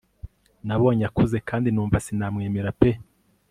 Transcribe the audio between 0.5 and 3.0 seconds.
Nabonye akuze kandi numva sinamwemera pe